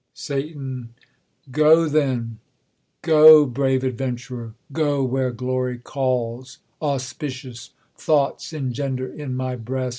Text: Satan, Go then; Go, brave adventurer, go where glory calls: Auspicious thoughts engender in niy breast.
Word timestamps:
Satan, 0.15 0.95
Go 1.51 1.87
then; 1.87 2.39
Go, 3.03 3.45
brave 3.45 3.83
adventurer, 3.83 4.55
go 4.73 5.03
where 5.03 5.29
glory 5.29 5.77
calls: 5.77 6.57
Auspicious 6.81 7.69
thoughts 7.95 8.51
engender 8.51 9.05
in 9.07 9.35
niy 9.37 9.63
breast. 9.63 9.89